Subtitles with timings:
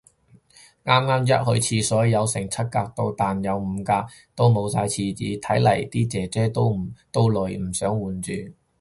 [0.83, 1.25] 啱啱一
[1.61, 3.13] 去，廁所有成七格到。
[3.15, 8.31] 但有五格，都冇晒廁紙，睇嚟啲姐姐都累，唔想換住